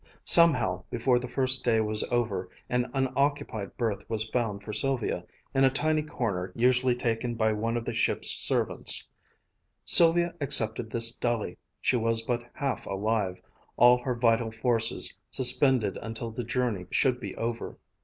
[0.25, 5.63] Somehow, before the first day was over, an unoccupied berth was found for Sylvia, in
[5.63, 9.07] a tiny corner usually taken by one of the ship's servants.
[9.85, 11.59] Sylvia accepted this dully.
[11.81, 13.39] She was but half alive,
[13.77, 17.77] all her vital forces suspended until the journey should be over.